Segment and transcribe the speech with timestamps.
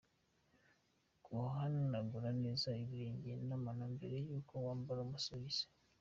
[1.25, 5.65] Guhanagura neza ibirenge n’amano mbere y’uko wambara amasogisi.